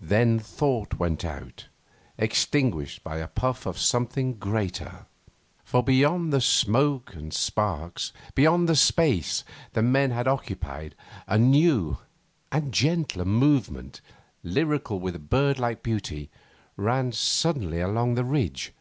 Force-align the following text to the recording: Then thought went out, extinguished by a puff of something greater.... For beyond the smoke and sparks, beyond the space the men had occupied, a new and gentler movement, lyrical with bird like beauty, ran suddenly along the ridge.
Then 0.00 0.40
thought 0.40 0.94
went 0.98 1.24
out, 1.24 1.68
extinguished 2.18 3.04
by 3.04 3.18
a 3.18 3.28
puff 3.28 3.66
of 3.66 3.78
something 3.78 4.34
greater.... 4.34 5.06
For 5.62 5.80
beyond 5.84 6.32
the 6.32 6.40
smoke 6.40 7.14
and 7.14 7.32
sparks, 7.32 8.12
beyond 8.34 8.68
the 8.68 8.74
space 8.74 9.44
the 9.74 9.82
men 9.82 10.10
had 10.10 10.26
occupied, 10.26 10.96
a 11.28 11.38
new 11.38 11.98
and 12.50 12.74
gentler 12.74 13.24
movement, 13.24 14.00
lyrical 14.42 14.98
with 14.98 15.30
bird 15.30 15.60
like 15.60 15.84
beauty, 15.84 16.30
ran 16.76 17.12
suddenly 17.12 17.78
along 17.78 18.14
the 18.16 18.24
ridge. 18.24 18.72